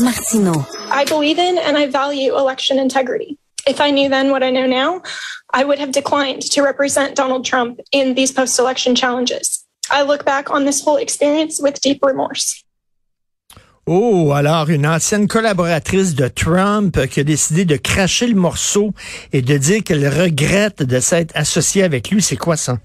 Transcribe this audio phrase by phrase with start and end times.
[0.00, 0.66] Martineau.
[0.90, 3.38] I believe in and I value election integrity.
[3.64, 5.02] If I knew then what I know now,
[5.54, 9.64] I would have declined to represent Donald Trump in these post-election challenges.
[9.88, 12.64] I look back on this whole experience with deep remorse.
[13.86, 18.92] Oh, alors une ancienne collaboratrice de Trump qui a décidé de cracher le morceau
[19.32, 22.78] et de dire qu'elle regrette de s'être associée avec lui, c'est quoi ça?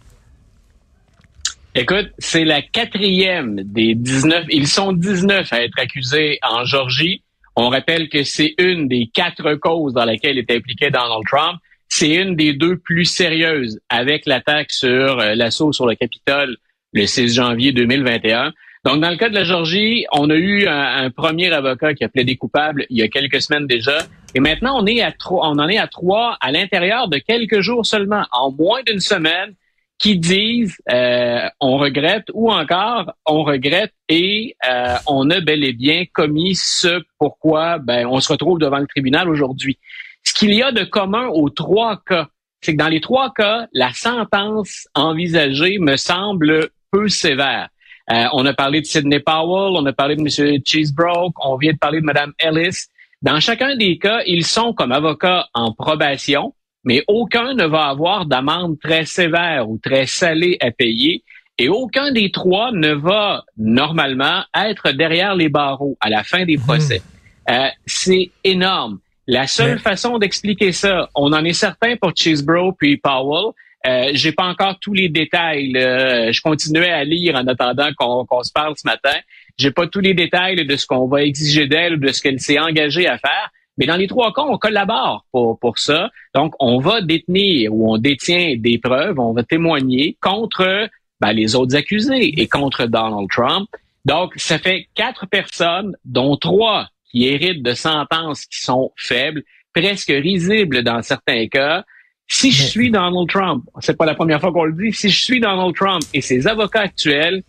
[1.80, 4.46] Écoute, c'est la quatrième des 19.
[4.50, 7.22] Ils sont 19 à être accusés en Georgie.
[7.56, 11.60] On rappelle que c'est une des quatre causes dans laquelle est impliqué Donald Trump.
[11.88, 16.58] C'est une des deux plus sérieuses avec l'attaque sur euh, l'assaut sur le Capitole
[16.94, 18.54] le 6 janvier 2021.
[18.84, 22.10] Donc, dans le cas de la Georgie, on a eu un, premier avocat qui a
[22.10, 24.00] plaidé coupable il y a quelques semaines déjà.
[24.34, 24.86] Et maintenant, on
[25.30, 29.54] on en est à trois à l'intérieur de quelques jours seulement, en moins d'une semaine,
[30.00, 35.74] qui disent euh, on regrette ou encore on regrette et euh, on a bel et
[35.74, 39.80] bien commis ce pourquoi ben, on se retrouve devant le tribunal aujourd'hui.
[40.24, 42.28] Ce qu'il y a de commun aux trois cas,
[42.62, 47.70] c'est que dans les trois cas, la sentence envisagée me semble peu sévère.
[48.12, 50.62] Euh, on a parlé de Sidney Powell, on a parlé de M.
[50.64, 52.86] Cheesebroke, on vient de parler de Mme Ellis.
[53.22, 56.54] Dans chacun des cas, ils sont comme avocats en probation,
[56.88, 61.22] mais aucun ne va avoir d'amende très sévère ou très salée à payer.
[61.58, 66.58] Et aucun des trois ne va normalement être derrière les barreaux à la fin des
[66.58, 67.02] procès.
[67.50, 67.52] Hmm.
[67.52, 69.00] Euh, c'est énorme.
[69.28, 73.52] La seule façon d'expliquer ça, on en est certain pour Cheesebro puis Powell,
[73.86, 75.74] euh, j'ai pas encore tous les détails.
[75.74, 79.18] Je continuais à lire en attendant qu'on se parle ce matin.
[79.58, 82.40] J'ai pas tous les détails de ce qu'on va exiger d'elle ou de ce qu'elle
[82.40, 83.52] s'est engagée à faire.
[83.78, 86.10] Mais dans les trois cas, on collabore pour, pour ça.
[86.34, 90.90] Donc, on va détenir ou on détient des preuves, on va témoigner contre
[91.20, 93.68] ben, les autres accusés et contre Donald Trump.
[94.06, 99.44] Donc, ça fait quatre personnes, dont trois qui héritent de sentences qui sont faibles,
[99.74, 101.84] presque risibles dans certains cas.
[102.28, 105.24] Si je suis Donald Trump, c'est pas la première fois qu'on le dit, si je
[105.24, 107.44] suis Donald Trump et ses avocats actuels,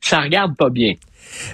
[0.00, 0.94] ça regarde pas bien.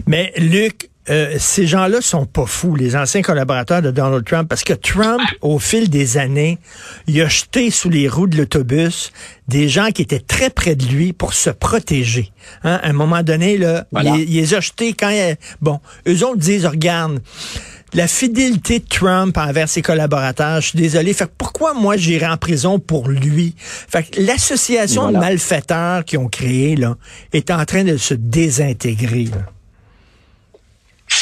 [0.06, 4.64] Mais Luc, euh, ces gens-là sont pas fous, les anciens collaborateurs de Donald Trump, parce
[4.64, 6.58] que Trump, au fil des années,
[7.06, 9.12] il a jeté sous les roues de l'autobus
[9.46, 12.32] des gens qui étaient très près de lui pour se protéger.
[12.62, 12.80] Hein?
[12.82, 16.64] À un moment donné, là, il, les a jetés quand il, bon, eux autres disent,
[16.64, 17.20] regarde,
[17.94, 21.12] la fidélité de Trump envers ses collaborateurs, je suis désolé.
[21.12, 23.54] Fait pourquoi moi j'irai en prison pour lui?
[23.58, 26.96] Fait l'association de malfaiteurs qui ont créé, là,
[27.32, 29.28] est en train de se désintégrer.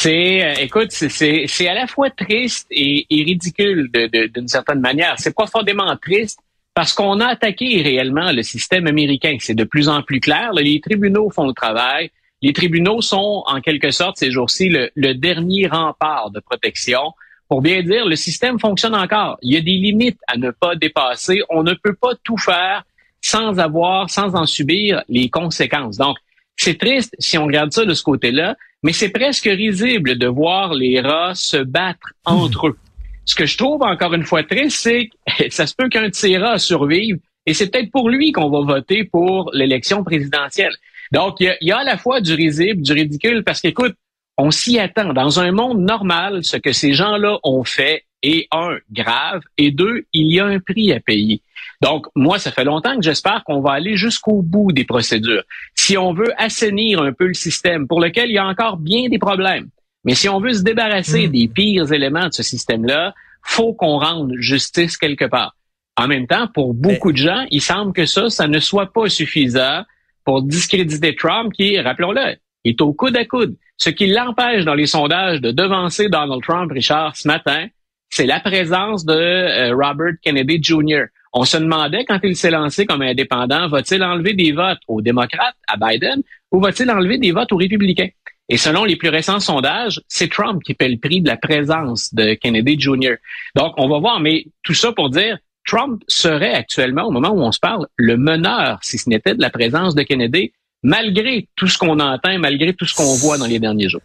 [0.03, 3.89] C'est, euh, écoute, c'est à la fois triste et, ridicule
[4.35, 5.15] d'une certaine manière.
[5.17, 6.39] C'est profondément triste
[6.73, 9.37] parce qu'on a attaqué réellement le système américain.
[9.39, 10.51] C'est de plus en plus clair.
[10.51, 12.11] les tribunaux font le travail.
[12.41, 17.13] Les tribunaux sont, en quelque sorte, ces jours-ci, le, le, dernier rempart de protection.
[17.47, 19.37] Pour bien dire, le système fonctionne encore.
[19.41, 21.43] Il y a des limites à ne pas dépasser.
[21.49, 22.83] On ne peut pas tout faire
[23.21, 25.95] sans avoir, sans en subir les conséquences.
[25.95, 26.17] Donc,
[26.55, 30.73] c'est triste si on regarde ça de ce côté-là, mais c'est presque risible de voir
[30.73, 32.77] les rats se battre entre eux.
[33.25, 36.15] Ce que je trouve encore une fois triste, c'est que ça se peut qu'un de
[36.15, 40.73] ces rats survive, et c'est peut-être pour lui qu'on va voter pour l'élection présidentielle.
[41.11, 43.95] Donc, il y, a, à la fois du risible, du ridicule, parce qu'écoute,
[44.37, 45.13] on s'y attend.
[45.13, 50.05] Dans un monde normal, ce que ces gens-là ont fait est un, grave, et deux,
[50.13, 51.41] il y a un prix à payer.
[51.81, 55.43] Donc, moi, ça fait longtemps que j'espère qu'on va aller jusqu'au bout des procédures.
[55.85, 59.09] Si on veut assainir un peu le système, pour lequel il y a encore bien
[59.09, 59.67] des problèmes,
[60.05, 61.31] mais si on veut se débarrasser hmm.
[61.31, 65.57] des pires éléments de ce système-là, faut qu'on rende justice quelque part.
[65.97, 69.09] En même temps, pour beaucoup de gens, il semble que ça, ça ne soit pas
[69.09, 69.83] suffisant
[70.23, 73.57] pour discréditer Trump, qui, rappelons-le, est au coude à coude.
[73.75, 77.67] Ce qui l'empêche dans les sondages de devancer Donald Trump, Richard, ce matin,
[78.09, 81.07] c'est la présence de euh, Robert Kennedy Jr.
[81.33, 85.55] On se demandait quand il s'est lancé comme indépendant, va-t-il enlever des votes aux démocrates,
[85.67, 86.21] à Biden,
[86.51, 88.09] ou va-t-il enlever des votes aux républicains?
[88.49, 92.13] Et selon les plus récents sondages, c'est Trump qui paie le prix de la présence
[92.13, 93.15] de Kennedy Jr.
[93.55, 97.41] Donc, on va voir, mais tout ça pour dire, Trump serait actuellement, au moment où
[97.41, 100.51] on se parle, le meneur, si ce n'était de la présence de Kennedy,
[100.83, 104.01] malgré tout ce qu'on entend, malgré tout ce qu'on voit dans les derniers jours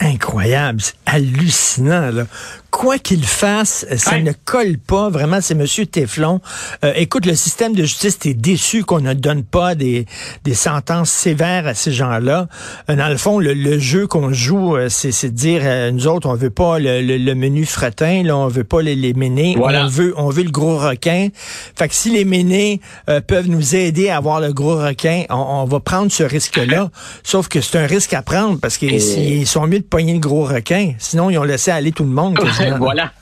[0.00, 2.10] incroyable, c'est hallucinant.
[2.10, 2.26] Là.
[2.70, 5.08] Quoi qu'il fasse, ça ne colle pas.
[5.08, 6.40] Vraiment, c'est Monsieur Teflon.
[6.84, 10.06] Euh, écoute, le système de justice est déçu qu'on ne donne pas des,
[10.42, 12.48] des sentences sévères à ces gens-là.
[12.90, 16.34] Euh, dans le fond, le, jeu qu'on joue, euh, c'est de dire, nous autres, on
[16.34, 20.12] veut pas le, le, menu fretin, là, on veut pas les, les ménés, on veut
[20.16, 21.28] on veut le gros requin.
[21.76, 22.80] Fait que si les ménés
[23.28, 26.90] peuvent nous aider à avoir le gros requin, on, va prendre ce risque-là.
[27.22, 30.44] Sauf que c'est un risque à prendre parce qu'ils sont mieux de pogner le gros
[30.44, 30.94] requin.
[30.98, 32.38] Sinon, ils ont laissé aller tout le monde.
[32.78, 33.12] voilà.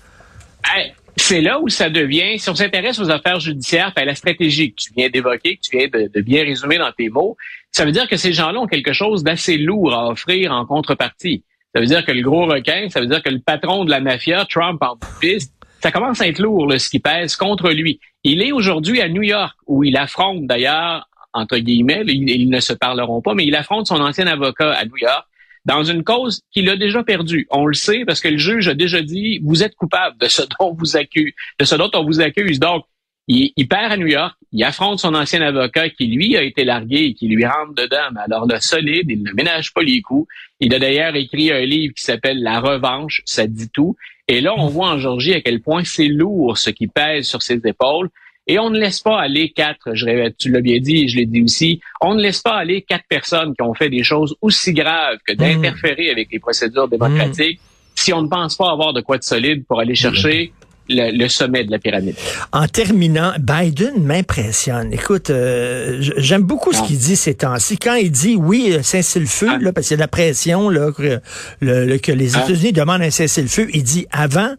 [1.16, 4.76] c'est là où ça devient, si on s'intéresse aux affaires judiciaires, à la stratégie que
[4.76, 7.36] tu viens d'évoquer, que tu viens de, bien résumer dans tes mots,
[7.70, 11.44] ça veut dire que ces gens-là ont quelque chose d'assez lourd à offrir en contrepartie.
[11.74, 14.00] Ça veut dire que le gros requin, ça veut dire que le patron de la
[14.00, 17.98] mafia, Trump en piste, ça commence à être lourd ce qui pèse contre lui.
[18.24, 22.74] Il est aujourd'hui à New York, où il affronte d'ailleurs, entre guillemets, ils ne se
[22.74, 25.26] parleront pas, mais il affronte son ancien avocat à New York
[25.64, 27.46] dans une cause qu'il a déjà perdue.
[27.50, 30.42] On le sait parce que le juge a déjà dit vous êtes coupable de ce
[30.58, 32.58] dont vous accuse, de ce dont on vous accuse.
[32.58, 32.84] Donc,
[33.28, 37.04] il, perd à New York, il affronte son ancien avocat qui lui a été largué
[37.04, 38.10] et qui lui rentre dedans.
[38.12, 40.26] Mais alors le solide, il ne ménage pas les coups.
[40.60, 43.96] Il a d'ailleurs écrit un livre qui s'appelle La Revanche, ça dit tout.
[44.28, 47.42] Et là, on voit en Georgie à quel point c'est lourd ce qui pèse sur
[47.42, 48.08] ses épaules.
[48.46, 51.16] Et on ne laisse pas aller quatre, je répète, tu l'as bien dit et je
[51.16, 54.34] l'ai dit aussi, on ne laisse pas aller quatre personnes qui ont fait des choses
[54.40, 57.60] aussi graves que d'interférer avec les procédures démocratiques
[57.94, 60.52] si on ne pense pas avoir de quoi de solide pour aller chercher
[60.88, 62.16] le, sommet de la pyramide.
[62.52, 64.92] En terminant, Biden m'impressionne.
[64.92, 67.78] Écoute, euh, j'aime beaucoup ce qu'il dit ces temps-ci.
[67.78, 69.58] Quand il dit oui, cessez-le-feu, ah.
[69.60, 71.20] là, parce qu'il y a de la pression là, que,
[71.60, 72.44] que les ah.
[72.44, 74.54] États-Unis demandent un cessez-le-feu, il dit avant,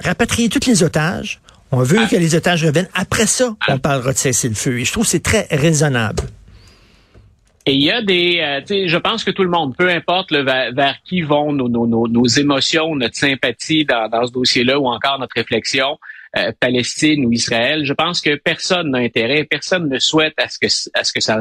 [0.00, 1.40] rapatrier tous les otages,
[1.72, 2.08] on veut ah.
[2.08, 2.88] que les otages reviennent.
[2.94, 3.78] Après ça, on ah.
[3.78, 4.78] parlera de cessez-le-feu.
[4.78, 6.22] Et je trouve que c'est très raisonnable.
[7.64, 10.42] Et il y a des, euh, je pense que tout le monde, peu importe le,
[10.42, 15.18] vers, qui vont nos, nos, nos, émotions, notre sympathie dans, dans ce dossier-là ou encore
[15.20, 15.98] notre réflexion,
[16.36, 20.58] euh, Palestine ou Israël, je pense que personne n'a intérêt, personne ne souhaite à ce
[20.58, 20.66] que,
[20.98, 21.38] à ce que ça,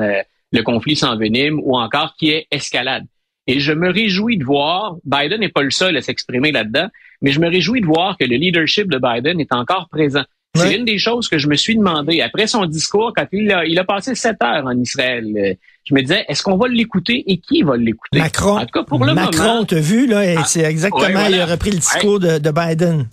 [0.51, 3.05] le conflit s'envenime ou encore qu'il y ait escalade.
[3.47, 6.88] Et je me réjouis de voir, Biden n'est pas le seul à s'exprimer là-dedans,
[7.21, 10.23] mais je me réjouis de voir que le leadership de Biden est encore présent.
[10.53, 13.65] C'est une des choses que je me suis demandé après son discours, quand il a,
[13.65, 15.25] il a passé sept heures en Israël.
[15.38, 15.53] Euh,
[15.85, 18.19] je me disais, est-ce qu'on va l'écouter et qui va l'écouter?
[18.19, 18.57] Macron.
[18.57, 21.71] En tout cas, pour le Macron, t'as vu, là, ah, c'est exactement, il a repris
[21.71, 23.07] le discours de, de Biden.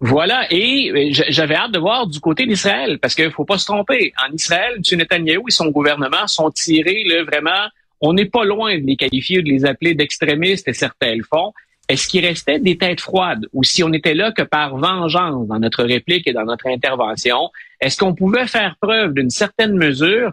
[0.00, 3.66] Voilà, et euh, j'avais hâte de voir du côté d'Israël, parce qu'il faut pas se
[3.66, 4.12] tromper.
[4.18, 4.98] En Israël, M.
[4.98, 7.68] Netanyahu et son gouvernement sont tirés là, vraiment
[8.02, 11.22] on n'est pas loin de les qualifier ou de les appeler d'extrémistes et certains le
[11.22, 11.52] font.
[11.88, 15.58] Est-ce qu'il restait des têtes froides ou si on n'était là que par vengeance dans
[15.58, 17.50] notre réplique et dans notre intervention,
[17.80, 20.32] est-ce qu'on pouvait faire preuve d'une certaine mesure?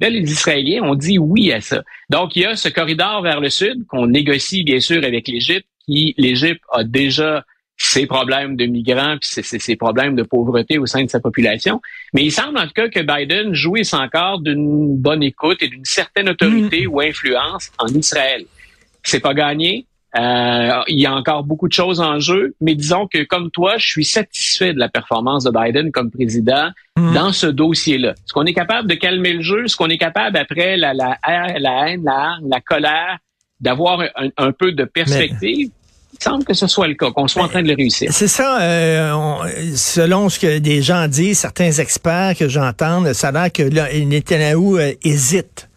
[0.00, 1.82] Là, les Israéliens ont dit oui à ça.
[2.08, 5.66] Donc, il y a ce corridor vers le sud qu'on négocie bien sûr avec l'Égypte,
[5.84, 7.44] qui l'Égypte a déjà
[7.82, 11.80] ses problèmes de migrants puis ses, problèmes de pauvreté au sein de sa population.
[12.12, 15.86] Mais il semble en tout cas que Biden jouisse encore d'une bonne écoute et d'une
[15.86, 16.90] certaine autorité mm.
[16.90, 18.44] ou influence en Israël.
[19.02, 19.86] C'est pas gagné.
[20.18, 23.78] Euh, il y a encore beaucoup de choses en jeu, mais disons que comme toi,
[23.78, 26.68] je suis satisfait de la performance de Biden comme président
[26.98, 27.14] mm.
[27.14, 28.10] dans ce dossier-là.
[28.10, 29.64] Est-ce qu'on est capable de calmer le jeu?
[29.64, 33.18] Est-ce qu'on est capable, après la, la, la haine, la, la colère,
[33.58, 34.02] d'avoir
[34.36, 35.70] un, peu de perspective?
[36.22, 38.10] Semble que ce soit le cas, qu'on soit en train de le réussir.
[38.12, 43.32] C'est ça, euh, selon ce que des gens disent, certains experts que j'entends, ça a
[43.32, 45.68] l'air que là, Netanyahu euh, hésite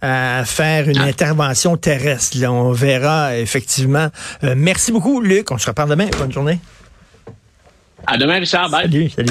[0.00, 1.04] à faire une ah.
[1.04, 2.36] intervention terrestre.
[2.38, 4.08] Là, on verra effectivement.
[4.42, 5.50] Euh, merci beaucoup, Luc.
[5.50, 6.08] On se reparle demain.
[6.18, 6.58] Bonne journée.
[8.06, 8.68] À demain, Richard.
[8.68, 8.82] Bye.
[8.90, 9.28] Salut, salut.